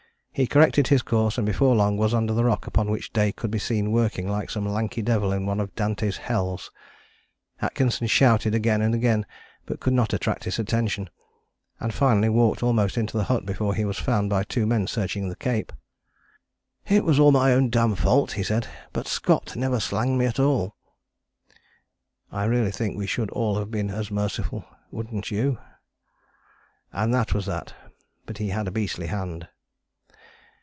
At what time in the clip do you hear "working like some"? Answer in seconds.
3.91-4.65